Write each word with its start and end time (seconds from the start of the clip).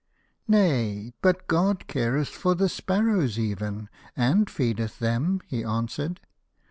"Nay, 0.47 1.13
but 1.21 1.45
God 1.47 1.85
careth 1.85 2.29
for 2.29 2.55
the 2.55 2.69
sparrows 2.69 3.37
even, 3.37 3.87
and 4.17 4.49
feedeth 4.49 4.97
them," 4.97 5.41
he 5.45 5.63
answered. 5.63 6.21